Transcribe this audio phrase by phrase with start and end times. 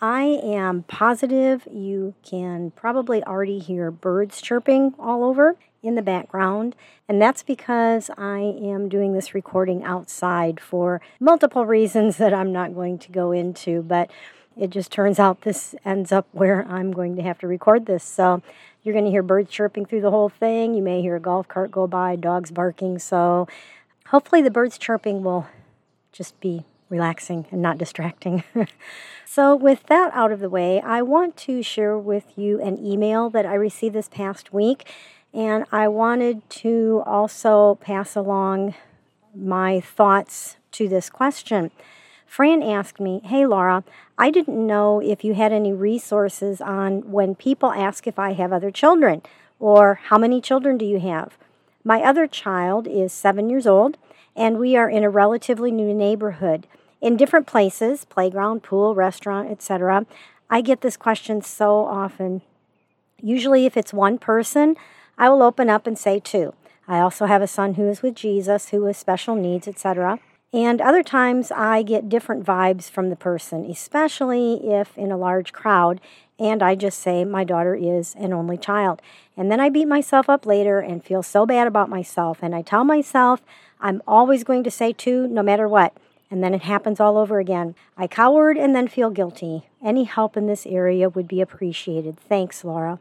[0.00, 6.76] I am positive you can probably already hear birds chirping all over in the background,
[7.08, 12.74] and that's because I am doing this recording outside for multiple reasons that I'm not
[12.74, 14.10] going to go into, but
[14.54, 18.04] it just turns out this ends up where I'm going to have to record this.
[18.04, 18.42] So
[18.82, 20.74] you're going to hear birds chirping through the whole thing.
[20.74, 22.98] You may hear a golf cart go by, dogs barking.
[22.98, 23.48] So
[24.08, 25.46] hopefully the birds chirping will
[26.12, 28.44] just be relaxing and not distracting.
[29.24, 33.30] so, with that out of the way, I want to share with you an email
[33.30, 34.88] that I received this past week,
[35.34, 38.74] and I wanted to also pass along
[39.34, 41.70] my thoughts to this question.
[42.26, 43.84] Fran asked me, Hey Laura,
[44.18, 48.52] I didn't know if you had any resources on when people ask if I have
[48.52, 49.22] other children,
[49.58, 51.36] or how many children do you have?
[51.84, 53.96] My other child is seven years old,
[54.34, 56.66] and we are in a relatively new neighborhood.
[57.00, 60.06] In different places, playground, pool, restaurant, etc.,
[60.48, 62.42] I get this question so often.
[63.20, 64.76] Usually, if it's one person,
[65.18, 66.54] I will open up and say two.
[66.88, 70.20] I also have a son who is with Jesus, who has special needs, etc.
[70.52, 75.52] And other times I get different vibes from the person, especially if in a large
[75.52, 76.00] crowd,
[76.38, 79.02] and I just say my daughter is an only child.
[79.36, 82.38] And then I beat myself up later and feel so bad about myself.
[82.42, 83.42] And I tell myself
[83.80, 85.92] I'm always going to say two no matter what.
[86.30, 87.74] And then it happens all over again.
[87.96, 89.68] I cowered and then feel guilty.
[89.84, 92.18] Any help in this area would be appreciated.
[92.18, 92.98] Thanks, Laura.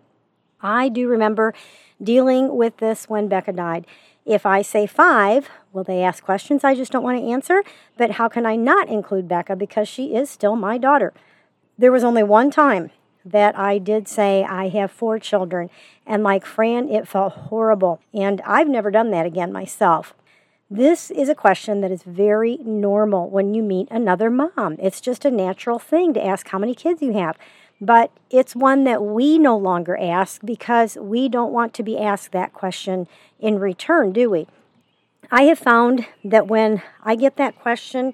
[0.62, 1.54] I do remember
[2.02, 3.86] dealing with this when Becca died.
[4.26, 7.64] If I say five, will they ask questions I just don't want to answer?
[7.98, 11.14] But how can I not include Becca because she is still my daughter?
[11.78, 12.92] There was only one time
[13.24, 15.70] that I did say I have four children,
[16.06, 18.00] and like Fran, it felt horrible.
[18.14, 20.14] And I've never done that again myself.
[20.70, 24.78] This is a question that is very normal when you meet another mom.
[24.80, 27.38] It's just a natural thing to ask how many kids you have.
[27.80, 32.32] But it's one that we no longer ask because we don't want to be asked
[32.32, 33.08] that question
[33.40, 34.48] in return, do we?
[35.30, 38.14] I have found that when I get that question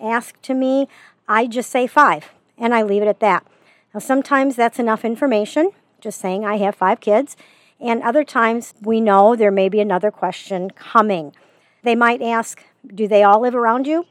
[0.00, 0.88] asked to me,
[1.28, 3.46] I just say five and I leave it at that.
[3.94, 5.70] Now, sometimes that's enough information,
[6.00, 7.36] just saying I have five kids,
[7.78, 11.32] and other times we know there may be another question coming.
[11.82, 14.06] They might ask, Do they all live around you?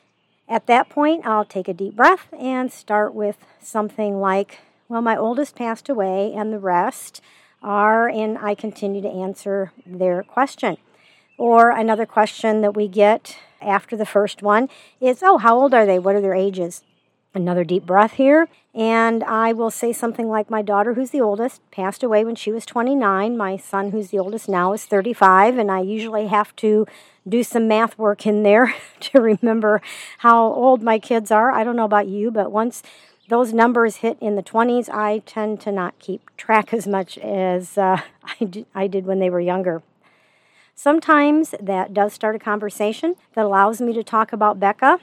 [0.48, 4.60] At that point, I'll take a deep breath and start with something like,
[4.90, 7.22] Well, my oldest passed away, and the rest
[7.64, 10.78] are, and I continue to answer their question.
[11.38, 14.68] Or another question that we get after the first one
[15.00, 16.00] is, Oh, how old are they?
[16.00, 16.84] What are their ages?
[17.34, 18.50] Another deep breath here.
[18.74, 22.52] And I will say something like My daughter, who's the oldest, passed away when she
[22.52, 23.38] was 29.
[23.38, 25.58] My son, who's the oldest now, is 35.
[25.58, 26.86] And I usually have to
[27.28, 29.82] do some math work in there to remember
[30.20, 31.52] how old my kids are.
[31.52, 32.84] I don't know about you, but once
[33.30, 37.78] those numbers hit in the 20s, I tend to not keep track as much as
[37.78, 38.02] uh,
[38.42, 39.82] I, did, I did when they were younger.
[40.76, 45.00] Sometimes that does start a conversation that allows me to talk about Becca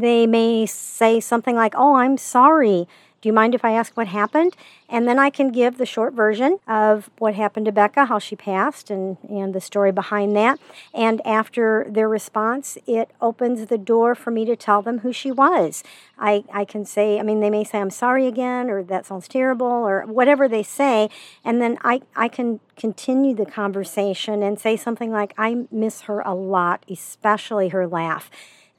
[0.00, 2.86] they may say something like, Oh, I'm sorry.
[3.22, 4.54] Do you mind if I ask what happened?
[4.88, 8.36] And then I can give the short version of what happened to Becca, how she
[8.36, 10.60] passed, and, and the story behind that.
[10.94, 15.32] And after their response, it opens the door for me to tell them who she
[15.32, 15.82] was.
[16.18, 19.26] I, I can say, I mean, they may say, I'm sorry again, or that sounds
[19.26, 21.08] terrible, or whatever they say.
[21.42, 26.20] And then I, I can continue the conversation and say something like, I miss her
[26.20, 28.30] a lot, especially her laugh.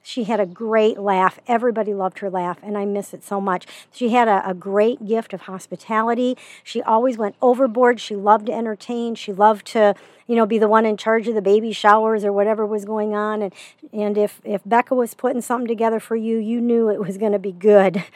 [0.08, 1.38] She had a great laugh.
[1.48, 3.68] Everybody loved her laugh, and I miss it so much.
[3.92, 6.38] She had a, a, great gift of hospitality.
[6.64, 8.00] She always went overboard.
[8.00, 9.16] She loved to entertain.
[9.16, 9.96] She loved to,
[10.26, 13.14] you know, be the one in charge of the baby showers or whatever was going
[13.14, 13.42] on.
[13.42, 13.54] And
[13.92, 17.34] and if if Becca was putting something together for you, you knew it was going
[17.34, 18.06] to be good.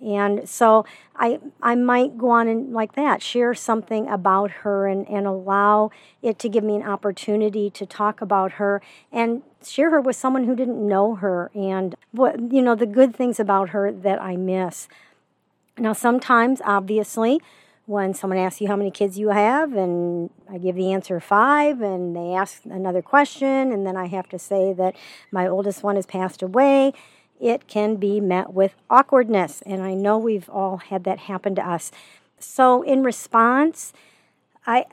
[0.00, 5.06] And so I I might go on and like that, share something about her and,
[5.08, 5.90] and allow
[6.22, 8.80] it to give me an opportunity to talk about her
[9.12, 13.14] and share her with someone who didn't know her and what you know the good
[13.14, 14.88] things about her that I miss.
[15.78, 17.40] Now sometimes obviously
[17.84, 21.82] when someone asks you how many kids you have and I give the answer 5
[21.82, 24.94] and they ask another question and then I have to say that
[25.30, 26.92] my oldest one has passed away
[27.40, 29.62] it can be met with awkwardness.
[29.64, 31.90] And I know we've all had that happen to us.
[32.38, 33.92] So, in response,
[34.66, 34.86] I,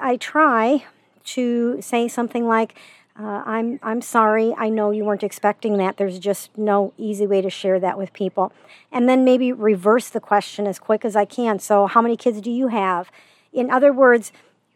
[0.00, 0.84] I try
[1.24, 2.74] to say something like,
[3.18, 5.98] uh, I'm, I'm sorry, I know you weren't expecting that.
[5.98, 8.52] There's just no easy way to share that with people.
[8.90, 11.58] And then maybe reverse the question as quick as I can.
[11.58, 13.10] So, how many kids do you have?
[13.52, 14.32] In other words,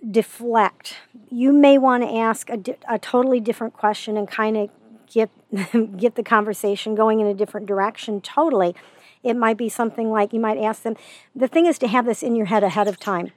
[0.08, 0.96] deflect.
[1.30, 4.70] You may want to ask a, di- a totally different question and kind of
[5.14, 5.30] get,
[5.96, 8.74] get the conversation going in a different direction totally.
[9.22, 10.96] It might be something like you might ask them.
[11.34, 13.32] The thing is to have this in your head ahead of time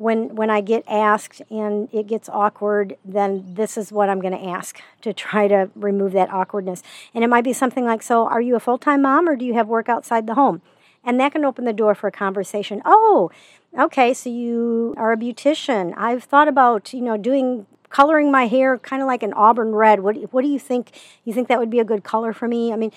[0.00, 4.32] when when I get asked and it gets awkward, then this is what I'm going
[4.32, 6.82] to ask to try to remove that awkwardness.
[7.14, 9.52] And it might be something like, "So, are you a full-time mom or do you
[9.52, 10.62] have work outside the home?"
[11.04, 12.80] And that can open the door for a conversation.
[12.86, 13.30] Oh,
[13.78, 15.92] okay, so you are a beautician.
[15.98, 20.00] I've thought about, you know, doing coloring my hair kind of like an auburn red.
[20.00, 20.92] What what do you think?
[21.24, 22.72] You think that would be a good color for me?
[22.72, 22.92] I mean,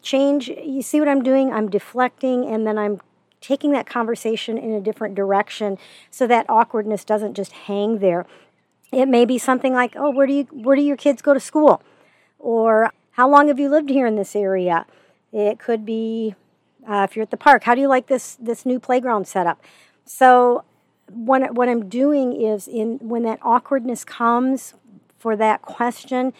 [0.00, 0.48] change.
[0.48, 1.52] You see what I'm doing?
[1.52, 3.00] I'm deflecting, and then I'm
[3.40, 5.78] taking that conversation in a different direction
[6.10, 8.26] so that awkwardness doesn't just hang there.
[8.92, 11.40] It may be something like, "Oh, where do you where do your kids go to
[11.40, 11.82] school?"
[12.38, 14.86] or "How long have you lived here in this area?"
[15.32, 16.34] It could be
[16.88, 19.60] uh, if you're at the park, "How do you like this this new playground setup?"
[20.04, 20.62] So
[21.10, 24.74] what what I'm doing is in when that awkwardness comes
[25.18, 26.32] for that question,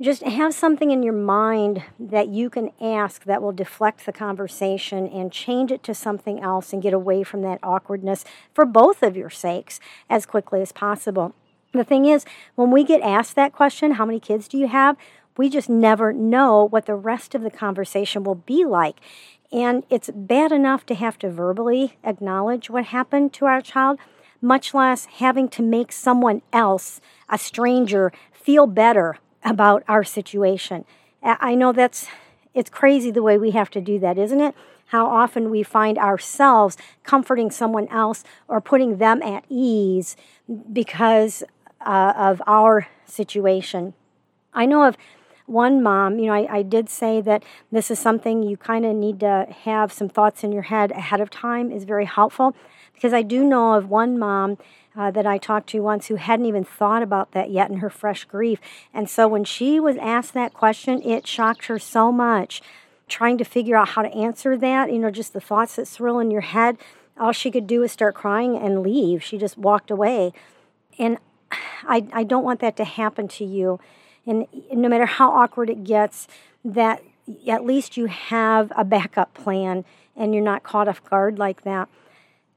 [0.00, 5.06] just have something in your mind that you can ask that will deflect the conversation
[5.06, 9.16] and change it to something else and get away from that awkwardness for both of
[9.16, 9.78] your sakes
[10.10, 11.34] as quickly as possible.
[11.72, 12.24] The thing is,
[12.54, 14.96] when we get asked that question, how many kids do you have?
[15.36, 18.96] We just never know what the rest of the conversation will be like.
[19.52, 23.98] And it's bad enough to have to verbally acknowledge what happened to our child,
[24.40, 30.84] much less having to make someone else, a stranger, feel better about our situation.
[31.22, 32.06] I know that's
[32.54, 34.54] it's crazy the way we have to do that, isn't it?
[34.86, 40.16] How often we find ourselves comforting someone else or putting them at ease
[40.70, 41.42] because
[41.80, 43.94] uh, of our situation.
[44.52, 44.96] I know of
[45.52, 48.96] one mom, you know, I, I did say that this is something you kind of
[48.96, 52.56] need to have some thoughts in your head ahead of time is very helpful
[52.94, 54.58] because I do know of one mom
[54.96, 57.90] uh, that I talked to once who hadn't even thought about that yet in her
[57.90, 58.60] fresh grief.
[58.92, 62.62] And so when she was asked that question, it shocked her so much.
[63.08, 66.18] Trying to figure out how to answer that, you know, just the thoughts that swirl
[66.18, 66.78] in your head,
[67.18, 69.22] all she could do was start crying and leave.
[69.22, 70.32] She just walked away.
[70.98, 71.18] And
[71.82, 73.80] I, I don't want that to happen to you.
[74.26, 76.28] And no matter how awkward it gets,
[76.64, 77.02] that
[77.48, 79.84] at least you have a backup plan
[80.16, 81.88] and you're not caught off guard like that.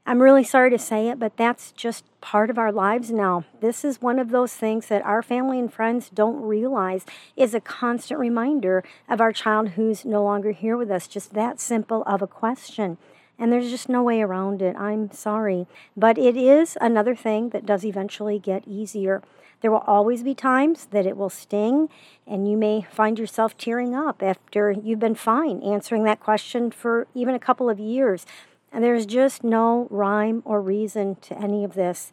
[0.08, 3.44] I'm really sorry to say it, but that's just part of our lives now.
[3.60, 7.04] This is one of those things that our family and friends don't realize
[7.34, 11.08] is a constant reminder of our child who's no longer here with us.
[11.08, 12.98] Just that simple of a question.
[13.36, 14.76] And there's just no way around it.
[14.76, 15.66] I'm sorry.
[15.96, 19.22] But it is another thing that does eventually get easier.
[19.60, 21.88] There will always be times that it will sting,
[22.26, 27.06] and you may find yourself tearing up after you've been fine answering that question for
[27.14, 28.26] even a couple of years.
[28.70, 32.12] And there's just no rhyme or reason to any of this.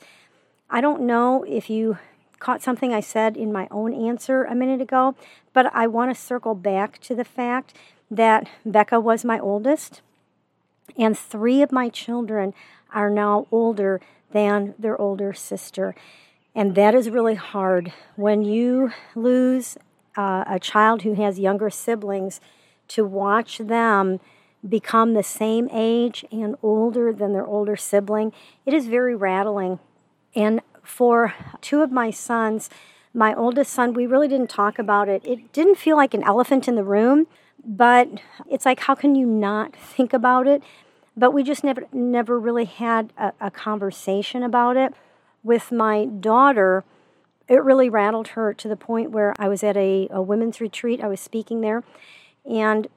[0.69, 1.97] I don't know if you
[2.39, 5.15] caught something I said in my own answer a minute ago,
[5.53, 7.73] but I want to circle back to the fact
[8.09, 10.01] that Becca was my oldest,
[10.97, 12.53] and three of my children
[12.93, 14.01] are now older
[14.31, 15.95] than their older sister.
[16.55, 17.91] And that is really hard.
[18.15, 19.77] When you lose
[20.15, 22.39] uh, a child who has younger siblings,
[22.89, 24.19] to watch them
[24.67, 28.31] become the same age and older than their older sibling,
[28.65, 29.79] it is very rattling.
[30.35, 32.69] And for two of my sons,
[33.13, 35.25] my oldest son, we really didn't talk about it.
[35.25, 37.27] It didn't feel like an elephant in the room,
[37.65, 38.09] but
[38.49, 40.63] it's like, how can you not think about it?
[41.15, 44.93] But we just never, never really had a, a conversation about it.
[45.43, 46.83] With my daughter,
[47.47, 51.01] it really rattled her to the point where I was at a, a women's retreat.
[51.01, 51.83] I was speaking there,
[52.49, 52.87] and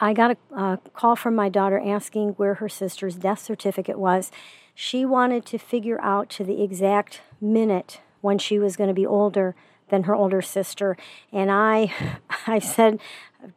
[0.00, 4.30] I got a call from my daughter asking where her sister's death certificate was.
[4.74, 9.06] She wanted to figure out to the exact minute when she was going to be
[9.06, 9.54] older
[9.90, 10.96] than her older sister.
[11.32, 11.92] And I,
[12.46, 13.00] I said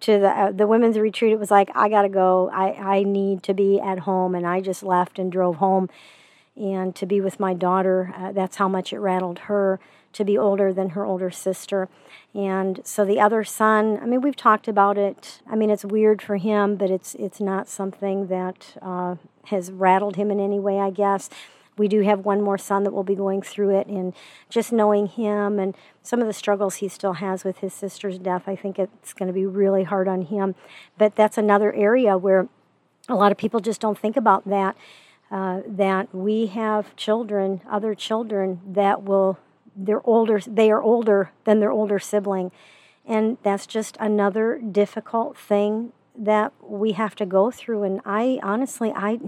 [0.02, 2.50] to the uh, the women's retreat, it was like I got to go.
[2.54, 5.90] I I need to be at home, and I just left and drove home,
[6.56, 8.14] and to be with my daughter.
[8.16, 9.80] Uh, that's how much it rattled her
[10.14, 11.90] to be older than her older sister.
[12.34, 15.42] And so the other son, I mean, we've talked about it.
[15.50, 20.16] I mean, it's weird for him, but it's it's not something that uh, has rattled
[20.16, 21.30] him in any way, I guess.
[21.76, 24.14] We do have one more son that will be going through it, and
[24.48, 28.44] just knowing him and some of the struggles he still has with his sister's death,
[28.46, 30.54] I think it's going to be really hard on him.
[31.00, 32.48] But that's another area where
[33.10, 34.78] a lot of people just don't think about that.
[35.34, 39.40] Uh, that we have children, other children that will,
[39.76, 42.52] they're older, they are older than their older sibling.
[43.04, 48.92] And that's just another difficult thing that we have to go through and I honestly
[48.96, 49.20] I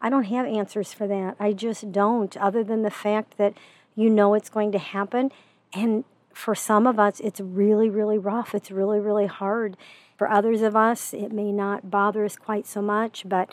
[0.00, 1.36] I don't have answers for that.
[1.38, 3.54] I just don't other than the fact that
[3.94, 5.30] you know it's going to happen
[5.72, 6.02] and
[6.34, 8.56] for some of us it's really really rough.
[8.56, 9.76] It's really really hard.
[10.18, 13.48] For others of us it may not bother us quite so much, but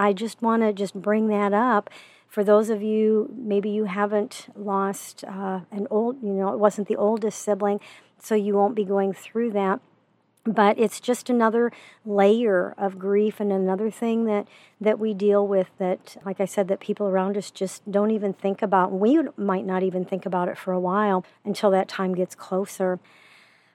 [0.00, 1.90] I just want to just bring that up.
[2.26, 6.88] For those of you, maybe you haven't lost uh, an old, you know, it wasn't
[6.88, 7.80] the oldest sibling,
[8.18, 9.80] so you won't be going through that.
[10.46, 11.70] But it's just another
[12.06, 14.48] layer of grief and another thing that
[14.80, 18.32] that we deal with that like i said that people around us just don't even
[18.32, 18.90] think about.
[18.90, 22.98] We might not even think about it for a while until that time gets closer.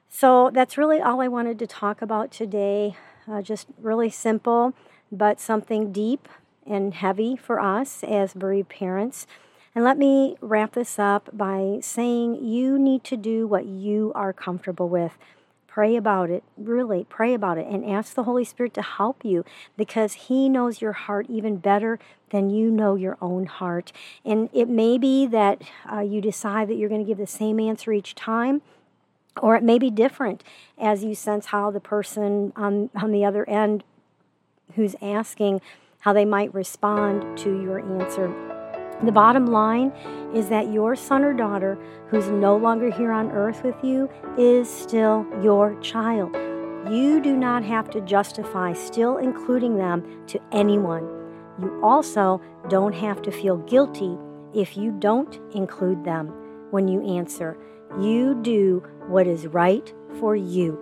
[0.08, 2.96] So that's really all i wanted to talk about today.
[3.28, 4.74] Uh, just really simple
[5.10, 6.28] but something deep
[6.66, 9.26] and heavy for us as bereaved parents.
[9.74, 14.32] And let me wrap this up by saying you need to do what you are
[14.32, 15.12] comfortable with.
[15.66, 19.44] Pray about it, really pray about it, and ask the Holy Spirit to help you
[19.76, 21.98] because He knows your heart even better
[22.30, 23.92] than you know your own heart.
[24.24, 25.60] And it may be that
[25.92, 28.62] uh, you decide that you're going to give the same answer each time,
[29.42, 30.42] or it may be different
[30.78, 33.84] as you sense how the person on, on the other end
[34.74, 35.60] who's asking
[36.00, 38.28] how they might respond to your answer.
[39.02, 39.90] The bottom line
[40.34, 44.08] is that your son or daughter who's no longer here on earth with you
[44.38, 46.34] is still your child.
[46.90, 51.04] You do not have to justify still including them to anyone.
[51.60, 54.16] You also don't have to feel guilty
[54.54, 56.28] if you don't include them
[56.70, 57.58] when you answer.
[57.98, 60.78] You do what is right for you.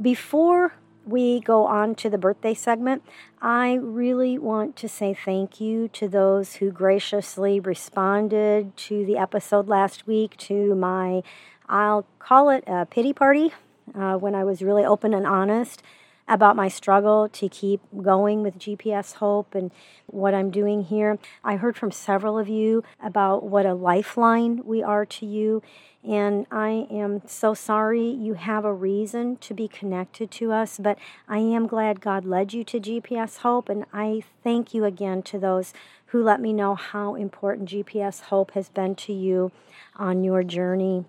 [0.00, 0.74] Before
[1.06, 3.02] we go on to the birthday segment,
[3.40, 9.68] I really want to say thank you to those who graciously responded to the episode
[9.68, 11.22] last week to my,
[11.68, 13.52] I'll call it a pity party,
[13.94, 15.82] uh, when I was really open and honest
[16.26, 19.70] about my struggle to keep going with GPS Hope and
[20.06, 21.18] what I'm doing here.
[21.42, 25.62] I heard from several of you about what a lifeline we are to you.
[26.02, 30.98] And I am so sorry you have a reason to be connected to us, but
[31.28, 33.68] I am glad God led you to GPS Hope.
[33.68, 35.72] And I thank you again to those
[36.06, 39.50] who let me know how important GPS Hope has been to you
[39.96, 41.06] on your journey.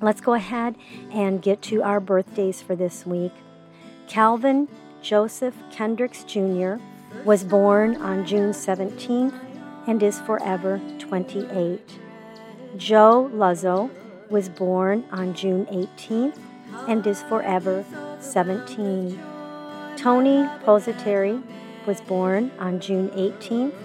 [0.00, 0.76] Let's go ahead
[1.12, 3.32] and get to our birthdays for this week.
[4.10, 4.66] Calvin
[5.02, 6.78] Joseph Kendricks Jr.
[7.24, 9.38] was born on June 17th
[9.86, 12.00] and is forever 28.
[12.76, 13.88] Joe Luzzo
[14.28, 16.40] was born on June 18th
[16.88, 17.84] and is forever
[18.18, 19.16] 17.
[19.96, 21.40] Tony Positeri
[21.86, 23.76] was born on June 18th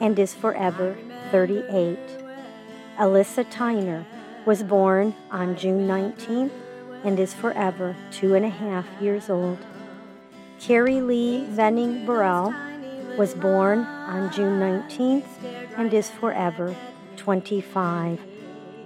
[0.00, 0.98] and is forever
[1.30, 1.96] 38.
[2.98, 4.04] Alyssa Tyner
[4.44, 6.50] was born on June 19th
[7.04, 9.58] and is forever two and a half years old.
[10.60, 12.52] Carrie Lee Venning Burrell
[13.16, 15.26] was born on June 19th
[15.76, 16.74] and is forever
[17.16, 18.20] 25.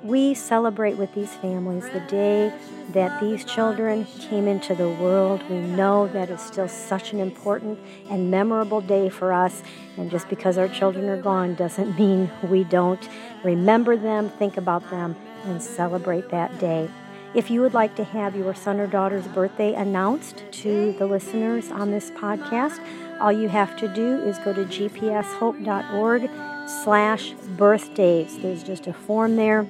[0.02, 2.52] We celebrate with these families the day
[2.90, 5.48] that these children came into the world.
[5.48, 7.78] We know that is still such an important
[8.10, 9.62] and memorable day for us.
[9.96, 13.08] And just because our children are gone doesn't mean we don't
[13.44, 15.14] remember them, think about them,
[15.44, 16.90] and celebrate that day.
[17.34, 21.70] If you would like to have your son or daughter's birthday announced to the listeners
[21.70, 22.78] on this podcast,
[23.20, 26.30] all you have to do is go to gpshope.org
[26.84, 28.38] slash birthdays.
[28.38, 29.66] There's just a form there.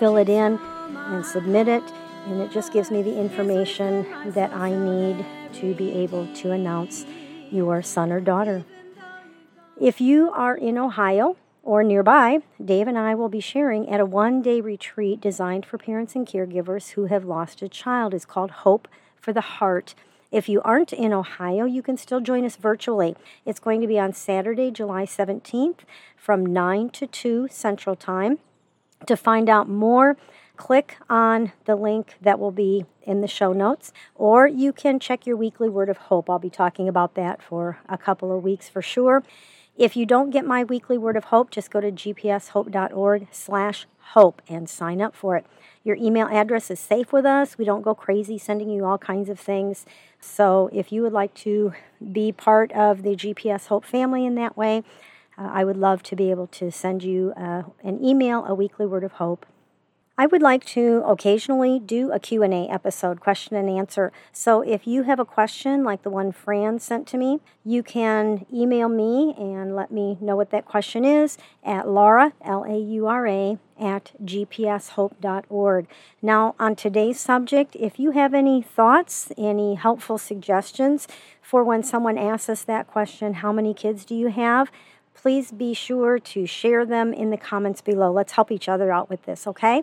[0.00, 1.84] Fill it in and submit it,
[2.26, 5.24] and it just gives me the information that I need
[5.60, 7.06] to be able to announce
[7.52, 8.64] your son or daughter.
[9.80, 14.06] If you are in Ohio, or nearby, Dave and I will be sharing at a
[14.06, 18.14] one day retreat designed for parents and caregivers who have lost a child.
[18.14, 19.94] It's called Hope for the Heart.
[20.30, 23.16] If you aren't in Ohio, you can still join us virtually.
[23.46, 25.80] It's going to be on Saturday, July 17th
[26.16, 28.38] from 9 to 2 Central Time.
[29.06, 30.16] To find out more,
[30.56, 35.26] click on the link that will be in the show notes, or you can check
[35.26, 36.28] your weekly word of hope.
[36.28, 39.22] I'll be talking about that for a couple of weeks for sure.
[39.76, 44.40] If you don't get my weekly word of hope, just go to gpshope.org slash hope
[44.46, 45.46] and sign up for it.
[45.82, 47.58] Your email address is safe with us.
[47.58, 49.84] We don't go crazy sending you all kinds of things.
[50.20, 51.72] So if you would like to
[52.12, 54.84] be part of the GPS Hope family in that way,
[55.36, 58.86] uh, I would love to be able to send you uh, an email, a weekly
[58.86, 59.44] word of hope.
[60.16, 64.12] I would like to occasionally do a Q&A episode, question and answer.
[64.30, 68.46] So if you have a question like the one Fran sent to me, you can
[68.54, 75.88] email me and let me know what that question is at Laura, L-A-U-R-A, at gpshope.org.
[76.22, 81.08] Now, on today's subject, if you have any thoughts, any helpful suggestions
[81.42, 84.70] for when someone asks us that question, how many kids do you have?
[85.12, 88.12] Please be sure to share them in the comments below.
[88.12, 89.82] Let's help each other out with this, okay?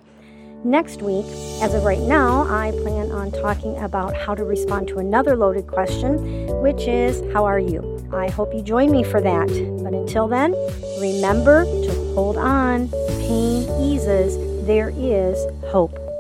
[0.63, 1.25] Next week,
[1.59, 5.65] as of right now, I plan on talking about how to respond to another loaded
[5.65, 8.07] question, which is, How are you?
[8.13, 9.47] I hope you join me for that.
[9.83, 10.51] But until then,
[10.99, 12.89] remember to hold on.
[13.21, 14.37] Pain eases.
[14.67, 16.10] There is hope.